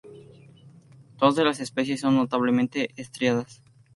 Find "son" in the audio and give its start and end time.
1.99-2.15